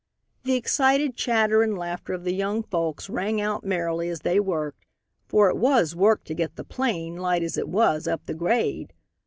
The 0.45 0.55
excited 0.55 1.15
chatter 1.15 1.61
and 1.61 1.77
laughter 1.77 2.13
of 2.13 2.23
the 2.23 2.33
young 2.33 2.63
folks 2.63 3.07
rang 3.07 3.39
out 3.39 3.63
merrily 3.63 4.09
as 4.09 4.21
they 4.21 4.39
worked 4.39 4.87
for 5.27 5.47
it 5.47 5.57
was 5.57 5.95
work 5.95 6.23
to 6.23 6.33
get 6.33 6.55
the 6.55 6.63
'plane, 6.63 7.17
light 7.17 7.43
as 7.43 7.55
it 7.55 7.69
was, 7.69 8.07
up 8.07 8.25
the 8.25 8.33
grade. 8.33 8.93